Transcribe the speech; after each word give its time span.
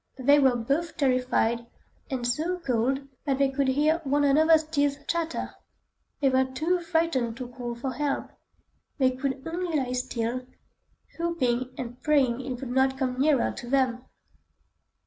They 0.17 0.39
were 0.39 0.55
both 0.55 0.97
terrified, 0.97 1.67
and 2.09 2.25
so 2.25 2.57
cold 2.57 3.07
that 3.25 3.37
they 3.37 3.49
could 3.51 3.67
hear 3.67 4.01
one 4.03 4.23
another's 4.23 4.63
teeth 4.63 5.05
chatter. 5.07 5.51
They 6.19 6.29
were 6.29 6.45
too 6.45 6.79
frightened 6.79 7.37
to 7.37 7.49
call 7.49 7.75
for 7.75 7.91
help; 7.93 8.31
they 8.97 9.11
could 9.11 9.47
only 9.47 9.77
lie 9.77 9.93
still, 9.93 10.47
hoping 11.19 11.75
and 11.77 12.01
praying 12.01 12.41
it 12.43 12.59
would 12.61 12.71
not 12.71 12.97
come 12.97 13.19
nearer 13.21 13.51
to 13.51 13.69
them. 13.69 14.03